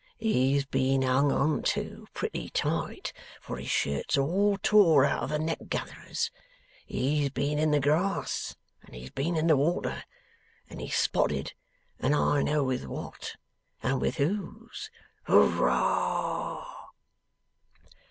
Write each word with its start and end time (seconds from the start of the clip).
He's 0.17 0.65
been 0.65 1.03
hung 1.03 1.31
on 1.31 1.61
to, 1.77 2.07
pretty 2.15 2.49
tight, 2.49 3.13
for 3.39 3.57
his 3.57 3.69
shirt's 3.69 4.17
all 4.17 4.57
tore 4.57 5.05
out 5.05 5.21
of 5.21 5.29
the 5.29 5.37
neck 5.37 5.59
gathers. 5.69 6.31
He's 6.87 7.29
been 7.29 7.59
in 7.59 7.69
the 7.69 7.79
grass 7.79 8.55
and 8.81 8.95
he's 8.95 9.11
been 9.11 9.35
in 9.37 9.45
the 9.45 9.55
water. 9.55 10.03
And 10.67 10.81
he's 10.81 10.95
spotted, 10.97 11.53
and 11.99 12.15
I 12.15 12.41
know 12.41 12.63
with 12.63 12.85
what, 12.87 13.35
and 13.83 14.01
with 14.01 14.15
whose. 14.15 14.89
Hooroar! 15.27 16.65